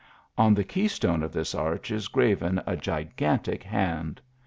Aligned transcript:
On 0.35 0.55
the 0.55 0.63
key 0.63 0.87
stone 0.87 1.21
of 1.21 1.31
this 1.31 1.53
arch 1.53 1.91
is 1.91 2.07
engraven 2.07 2.59
a 2.65 2.75
gigantic 2.75 3.61
hand. 3.61 4.19